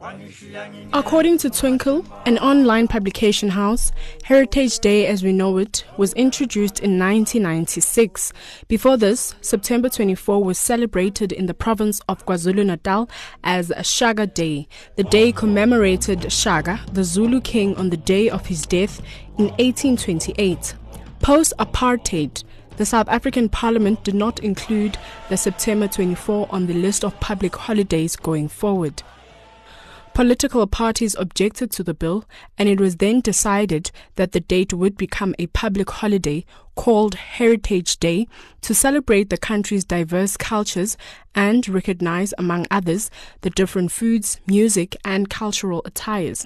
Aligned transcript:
According 0.00 1.38
to 1.38 1.50
Twinkle, 1.50 2.04
an 2.24 2.38
online 2.38 2.86
publication 2.86 3.48
house, 3.48 3.90
Heritage 4.22 4.78
Day 4.78 5.06
as 5.06 5.24
we 5.24 5.32
know 5.32 5.58
it 5.58 5.84
was 5.96 6.12
introduced 6.12 6.78
in 6.78 7.00
1996. 7.00 8.32
Before 8.68 8.96
this, 8.96 9.34
September 9.40 9.88
24 9.88 10.44
was 10.44 10.56
celebrated 10.56 11.32
in 11.32 11.46
the 11.46 11.54
province 11.54 12.00
of 12.08 12.24
KwaZulu-Natal 12.26 13.10
as 13.42 13.72
Shaka 13.82 14.28
Day. 14.28 14.68
The 14.94 15.02
day 15.02 15.32
commemorated 15.32 16.30
Shaka, 16.32 16.80
the 16.92 17.02
Zulu 17.02 17.40
king 17.40 17.74
on 17.74 17.90
the 17.90 17.96
day 17.96 18.30
of 18.30 18.46
his 18.46 18.66
death 18.66 19.00
in 19.36 19.46
1828. 19.56 20.76
Post-apartheid, 21.20 22.44
the 22.76 22.86
South 22.86 23.08
African 23.08 23.48
Parliament 23.48 24.04
did 24.04 24.14
not 24.14 24.38
include 24.38 24.96
the 25.28 25.36
September 25.36 25.88
24 25.88 26.46
on 26.50 26.68
the 26.68 26.74
list 26.74 27.04
of 27.04 27.18
public 27.18 27.56
holidays 27.56 28.14
going 28.14 28.46
forward. 28.46 29.02
Political 30.18 30.66
parties 30.66 31.14
objected 31.16 31.70
to 31.70 31.84
the 31.84 31.94
bill, 31.94 32.24
and 32.58 32.68
it 32.68 32.80
was 32.80 32.96
then 32.96 33.20
decided 33.20 33.92
that 34.16 34.32
the 34.32 34.40
date 34.40 34.72
would 34.72 34.96
become 34.96 35.32
a 35.38 35.46
public 35.46 35.88
holiday 35.88 36.44
called 36.74 37.14
Heritage 37.14 37.98
Day 37.98 38.26
to 38.62 38.74
celebrate 38.74 39.30
the 39.30 39.36
country's 39.36 39.84
diverse 39.84 40.36
cultures 40.36 40.96
and 41.36 41.68
recognize, 41.68 42.34
among 42.36 42.66
others, 42.68 43.12
the 43.42 43.50
different 43.50 43.92
foods, 43.92 44.40
music, 44.44 44.96
and 45.04 45.30
cultural 45.30 45.82
attires. 45.84 46.44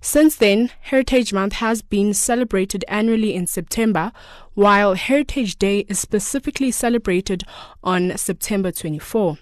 Since 0.00 0.36
then, 0.36 0.70
Heritage 0.80 1.34
Month 1.34 1.54
has 1.54 1.82
been 1.82 2.14
celebrated 2.14 2.86
annually 2.88 3.34
in 3.34 3.46
September, 3.46 4.12
while 4.54 4.94
Heritage 4.94 5.58
Day 5.58 5.80
is 5.90 5.98
specifically 5.98 6.70
celebrated 6.70 7.44
on 7.82 8.16
September 8.16 8.72
24. 8.72 9.36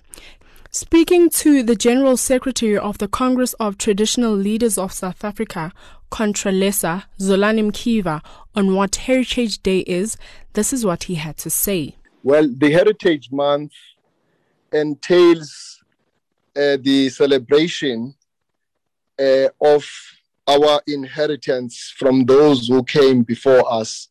Speaking 0.74 1.28
to 1.28 1.62
the 1.62 1.76
General 1.76 2.16
Secretary 2.16 2.78
of 2.78 2.96
the 2.96 3.06
Congress 3.06 3.52
of 3.60 3.76
Traditional 3.76 4.32
Leaders 4.32 4.78
of 4.78 4.90
South 4.90 5.22
Africa, 5.22 5.70
Contralesa 6.10 7.04
Zolani 7.20 7.70
Mkiva, 7.70 8.22
on 8.54 8.74
what 8.74 8.96
Heritage 8.96 9.62
Day 9.62 9.80
is, 9.80 10.16
this 10.54 10.72
is 10.72 10.82
what 10.82 11.04
he 11.04 11.16
had 11.16 11.36
to 11.36 11.50
say. 11.50 11.96
Well, 12.22 12.48
the 12.56 12.70
Heritage 12.70 13.30
Month 13.30 13.72
entails 14.72 15.84
uh, 16.56 16.78
the 16.80 17.10
celebration 17.10 18.14
uh, 19.18 19.48
of 19.60 19.86
our 20.48 20.80
inheritance 20.86 21.92
from 21.98 22.24
those 22.24 22.66
who 22.68 22.82
came 22.82 23.24
before 23.24 23.70
us 23.70 24.08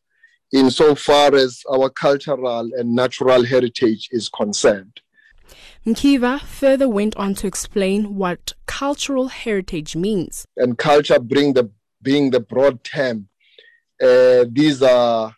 insofar 0.54 1.34
as 1.34 1.64
our 1.74 1.90
cultural 1.90 2.70
and 2.78 2.94
natural 2.94 3.44
heritage 3.44 4.10
is 4.12 4.30
concerned. 4.30 5.02
Mkiva 5.86 6.40
further 6.42 6.88
went 6.88 7.16
on 7.16 7.34
to 7.36 7.48
explain 7.48 8.16
what 8.16 8.54
cultural 8.68 9.30
heritage 9.30 9.96
means. 9.96 10.46
And 10.56 10.78
culture 10.78 11.20
being 11.20 11.54
the, 11.54 11.72
being 12.04 12.30
the 12.30 12.40
broad 12.40 12.84
term, 12.84 13.28
uh, 14.00 14.46
these 14.48 14.84
are 14.84 15.36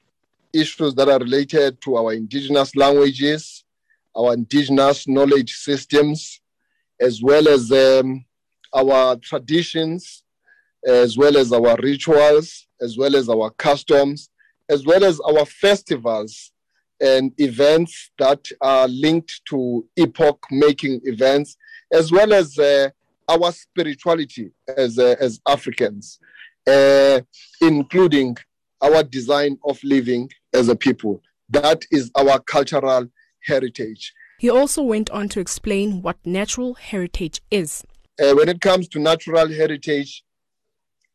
issues 0.54 0.96
that 0.96 1.08
are 1.08 1.20
related 1.20 1.82
to 1.84 1.96
our 1.96 2.12
indigenous 2.12 2.76
languages, 2.76 3.64
our 4.18 4.34
indigenous 4.34 5.08
knowledge 5.08 5.54
systems, 5.54 6.42
as 7.00 7.22
well 7.22 7.48
as 7.48 7.72
um, 7.72 8.26
our 8.74 9.16
traditions, 9.18 10.24
as 10.86 11.18
well 11.18 11.38
as 11.38 11.54
our 11.54 11.78
rituals, 11.82 12.68
as 12.82 12.98
well 12.98 13.16
as 13.16 13.30
our 13.30 13.50
customs, 13.52 14.30
as 14.70 14.86
well 14.86 15.06
as 15.06 15.22
our 15.22 15.46
festivals 15.46 16.53
and 17.04 17.34
events 17.38 18.12
that 18.18 18.48
are 18.62 18.88
linked 18.88 19.42
to 19.50 19.86
epoch 19.98 20.40
making 20.50 21.02
events, 21.04 21.58
as 21.92 22.12
well 22.12 22.34
as 22.34 22.58
uh, 22.58 22.90
our 23.28 23.52
spirituality 23.52 24.52
as, 24.78 24.98
uh, 24.98 25.16
as 25.20 25.42
Africans, 25.48 26.20
uh, 26.66 27.20
including 27.62 28.38
our 28.82 29.04
design 29.04 29.58
of 29.66 29.84
living 29.84 30.30
as 30.54 30.70
a 30.70 30.76
people. 30.76 31.22
That 31.50 31.84
is 31.92 32.10
our 32.16 32.40
cultural 32.40 33.10
heritage. 33.46 34.14
He 34.40 34.50
also 34.50 34.82
went 34.82 35.10
on 35.10 35.28
to 35.30 35.42
explain 35.42 36.02
what 36.02 36.18
natural 36.26 36.74
heritage 36.76 37.42
is. 37.52 37.84
Uh, 38.22 38.34
when 38.34 38.48
it 38.48 38.62
comes 38.62 38.88
to 38.90 39.00
natural 39.00 39.50
heritage, 39.50 40.24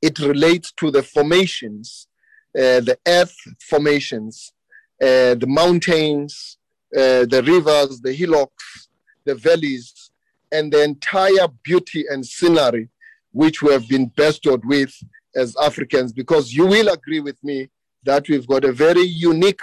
it 0.03 0.19
relates 0.19 0.70
to 0.72 0.91
the 0.91 1.03
formations, 1.03 2.09
uh, 2.56 2.81
the 2.81 2.99
earth 3.06 3.34
formations, 3.60 4.53
the 5.00 5.47
mountains, 5.47 6.59
uh, 6.97 7.25
the 7.26 7.42
rivers, 7.47 8.00
the 8.00 8.12
hillocks, 8.12 8.88
the 9.25 9.34
valleys, 9.34 10.10
and 10.50 10.72
the 10.72 10.82
entire 10.82 11.48
beauty 11.62 12.04
and 12.09 12.25
scenery 12.25 12.88
which 13.32 13.62
we 13.62 13.70
have 13.72 13.87
been 13.88 14.06
bestowed 14.16 14.64
with 14.64 14.92
as 15.37 15.54
Africans, 15.60 16.12
because 16.12 16.53
you 16.53 16.66
will 16.66 16.88
agree 16.88 17.20
with 17.20 17.37
me 17.44 17.69
that 18.04 18.28
we've 18.28 18.47
got 18.47 18.64
a 18.64 18.72
very 18.72 19.03
unique 19.03 19.60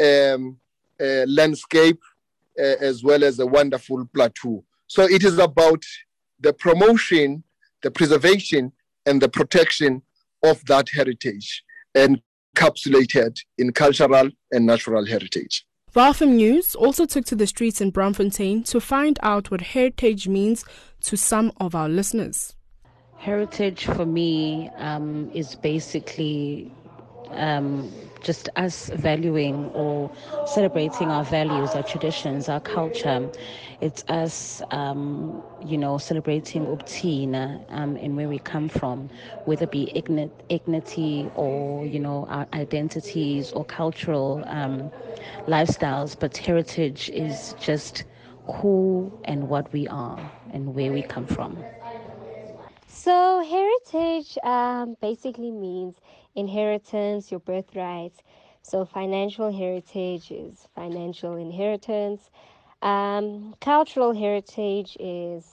um, 0.00 0.58
uh, 1.00 1.24
landscape 1.26 2.00
uh, 2.58 2.76
as 2.80 3.02
well 3.02 3.24
as 3.24 3.38
a 3.38 3.46
wonderful 3.46 4.06
plateau. 4.14 4.62
So 4.86 5.04
it 5.04 5.24
is 5.24 5.38
about 5.38 5.82
the 6.40 6.52
promotion, 6.52 7.42
the 7.82 7.90
preservation, 7.90 8.72
and 9.06 9.20
the 9.20 9.28
protection 9.28 10.02
of 10.42 10.64
that 10.66 10.88
heritage 10.90 11.64
encapsulated 12.54 13.38
in 13.58 13.72
cultural 13.72 14.30
and 14.50 14.66
natural 14.66 15.06
heritage. 15.06 15.64
VOW 15.92 16.12
FM 16.12 16.34
News 16.34 16.74
also 16.76 17.04
took 17.04 17.24
to 17.26 17.34
the 17.34 17.46
streets 17.46 17.80
in 17.80 17.90
Braamfontein 17.90 18.64
to 18.66 18.80
find 18.80 19.18
out 19.22 19.50
what 19.50 19.60
heritage 19.60 20.28
means 20.28 20.64
to 21.02 21.16
some 21.16 21.52
of 21.58 21.74
our 21.74 21.88
listeners. 21.88 22.54
Heritage 23.16 23.86
for 23.86 24.06
me 24.06 24.70
um, 24.76 25.30
is 25.34 25.56
basically 25.56 26.72
um, 27.32 27.92
just 28.20 28.48
us 28.56 28.90
valuing 28.94 29.68
or 29.72 30.10
celebrating 30.44 31.10
our 31.10 31.24
values, 31.24 31.74
our 31.74 31.82
traditions, 31.82 32.48
our 32.48 32.60
culture. 32.60 33.30
It's 33.80 34.04
us, 34.08 34.62
um, 34.70 35.42
you 35.60 35.78
know, 35.78 35.98
celebrating 35.98 36.66
Ubtina 36.66 37.64
um, 37.70 37.96
and 37.96 38.16
where 38.16 38.28
we 38.28 38.38
come 38.38 38.68
from, 38.68 39.08
whether 39.44 39.64
it 39.64 39.70
be 39.70 39.90
ignity 40.48 41.30
or, 41.34 41.86
you 41.86 41.98
know, 42.00 42.26
our 42.28 42.46
identities 42.52 43.52
or 43.52 43.64
cultural 43.64 44.44
um, 44.46 44.90
lifestyles. 45.46 46.18
But 46.18 46.36
heritage 46.36 47.08
is 47.10 47.54
just 47.58 48.04
who 48.46 49.12
and 49.24 49.48
what 49.48 49.72
we 49.72 49.86
are 49.88 50.30
and 50.52 50.74
where 50.74 50.92
we 50.92 51.02
come 51.02 51.26
from. 51.26 51.64
So, 52.92 53.42
heritage 53.42 54.36
um, 54.42 54.96
basically 55.00 55.52
means 55.52 55.94
inheritance, 56.34 57.30
your 57.30 57.38
birthright. 57.40 58.12
So, 58.62 58.84
financial 58.84 59.52
heritage 59.56 60.30
is 60.32 60.68
financial 60.74 61.36
inheritance. 61.36 62.30
Um, 62.82 63.54
cultural 63.60 64.12
heritage 64.12 64.96
is 64.98 65.44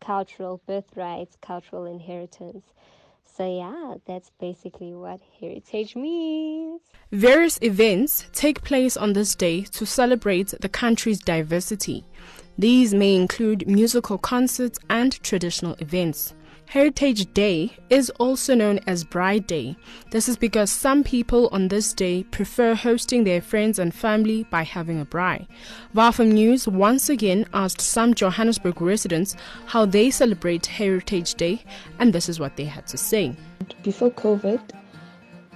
cultural 0.00 0.62
birthrights, 0.66 1.36
cultural 1.42 1.84
inheritance. 1.84 2.64
So, 3.36 3.58
yeah, 3.58 3.94
that's 4.06 4.30
basically 4.40 4.94
what 4.94 5.20
heritage 5.40 5.94
means. 5.94 6.80
Various 7.12 7.58
events 7.60 8.26
take 8.32 8.62
place 8.62 8.96
on 8.96 9.12
this 9.12 9.34
day 9.34 9.62
to 9.62 9.84
celebrate 9.84 10.54
the 10.60 10.70
country's 10.70 11.20
diversity. 11.20 12.04
These 12.58 12.94
may 12.94 13.14
include 13.14 13.68
musical 13.68 14.16
concerts 14.16 14.78
and 14.88 15.12
traditional 15.22 15.74
events. 15.78 16.34
Heritage 16.72 17.34
Day 17.34 17.76
is 17.90 18.08
also 18.18 18.54
known 18.54 18.80
as 18.86 19.04
Braai 19.04 19.46
Day. 19.46 19.76
This 20.10 20.26
is 20.26 20.38
because 20.38 20.70
some 20.70 21.04
people 21.04 21.50
on 21.52 21.68
this 21.68 21.92
day 21.92 22.22
prefer 22.22 22.74
hosting 22.74 23.24
their 23.24 23.42
friends 23.42 23.78
and 23.78 23.94
family 23.94 24.44
by 24.44 24.62
having 24.62 24.98
a 24.98 25.04
braai. 25.04 25.46
VOFM 25.94 26.32
News 26.32 26.66
once 26.66 27.10
again 27.10 27.44
asked 27.52 27.82
some 27.82 28.14
Johannesburg 28.14 28.80
residents 28.80 29.36
how 29.66 29.84
they 29.84 30.10
celebrate 30.10 30.64
Heritage 30.64 31.34
Day, 31.34 31.62
and 31.98 32.14
this 32.14 32.26
is 32.26 32.40
what 32.40 32.56
they 32.56 32.64
had 32.64 32.86
to 32.86 32.96
say. 32.96 33.36
Before 33.82 34.10
COVID, 34.10 34.62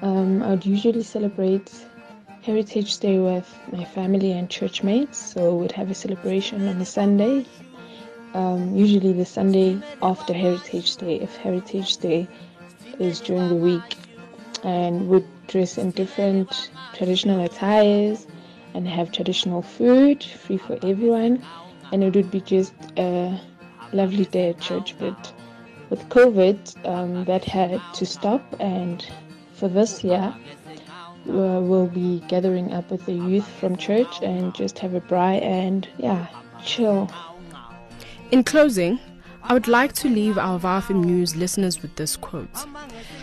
um, 0.03 0.43
I'd 0.43 0.67
usually 0.67 1.03
celebrate 1.03 1.73
Heritage 2.43 2.99
Day 2.99 3.19
with 3.19 3.51
my 3.73 3.87
family 3.87 4.33
and 4.33 4.51
church 4.51 4.83
mates. 4.83 5.17
So 5.17 5.55
we'd 5.55 5.73
have 5.73 5.91
a 5.91 5.95
celebration 5.95 6.69
on 6.69 6.79
a 6.79 6.85
Sunday 6.85 7.47
um, 8.37 8.77
usually 8.77 9.13
the 9.15 9.25
Sunday 9.25 9.81
after 10.03 10.35
Heritage 10.35 10.97
Day, 10.97 11.17
if 11.21 11.35
Heritage 11.37 11.97
Day 11.97 12.29
is 12.99 13.21
during 13.21 13.49
the 13.49 13.55
week, 13.55 13.97
and 14.63 15.09
would 15.09 15.27
dress 15.47 15.79
in 15.79 15.91
different 15.93 16.71
traditional 16.93 17.43
attires 17.45 18.27
and 18.75 18.87
have 18.87 19.11
traditional 19.11 19.63
food 19.63 20.23
free 20.23 20.59
for 20.59 20.79
everyone, 20.83 21.43
and 21.93 22.05
it 22.05 22.15
would 22.15 22.31
be 22.31 22.43
just 22.43 22.75
a 22.99 23.41
lovely 23.95 24.27
day 24.27 24.51
at 24.51 24.61
church. 24.61 24.95
But 24.99 25.33
with 25.89 26.07
COVID, 26.11 26.87
um, 26.87 27.25
that 27.25 27.45
had 27.45 27.81
to 27.95 28.05
stop, 28.05 28.43
and 28.61 29.07
for 29.55 29.69
this 29.69 30.05
year, 30.05 30.35
we'll 31.25 31.87
be 31.87 32.21
gathering 32.29 32.75
up 32.75 32.91
with 32.91 33.07
the 33.07 33.15
youth 33.15 33.49
from 33.49 33.77
church 33.77 34.21
and 34.23 34.55
just 34.55 34.79
have 34.81 34.95
a 34.95 35.01
braai 35.01 35.41
and 35.43 35.89
yeah, 35.97 36.27
chill 36.63 37.11
in 38.31 38.45
closing, 38.45 38.99
I 39.43 39.55
would 39.55 39.69
like 39.69 39.93
to 39.95 40.09
leave 40.09 40.39
our 40.39 40.59
VOW 40.59 40.83
News 40.91 41.37
listeners 41.37 41.81
with 41.81 41.95
this 41.95 42.17
quote. 42.17 42.67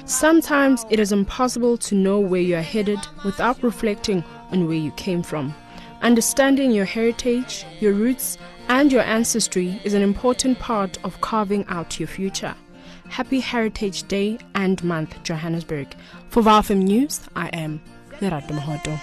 Sometimes 0.06 0.86
it 0.90 1.00
is 1.00 1.12
impossible 1.12 1.78
to 1.80 1.96
know 1.96 2.20
where 2.20 2.42
you 2.42 2.56
are 2.56 2.62
headed 2.62 3.00
without 3.26 3.62
reflecting 3.62 4.24
on 4.52 4.68
where 4.68 4.78
you 4.78 4.92
came 4.92 5.22
from. 5.22 5.54
Understanding 6.02 6.72
your 6.72 6.86
heritage, 6.86 7.66
your 7.82 7.94
roots, 7.94 8.38
and 8.70 8.92
your 8.92 9.02
ancestry 9.02 9.82
is 9.84 9.94
an 9.94 10.02
important 10.02 10.60
part 10.60 10.98
of 11.04 11.20
carving 11.20 11.66
out 11.68 12.00
your 12.00 12.08
future. 12.08 12.56
Happy 13.10 13.42
Heritage 13.42 14.08
Day 14.08 14.38
and 14.56 14.82
Month, 14.84 15.22
Johannesburg. 15.24 15.94
For 16.30 16.42
VOW 16.42 16.74
News, 16.74 17.22
I 17.36 17.48
am 17.50 17.82
Lerato 18.22 18.52
Mohoto. 18.52 19.00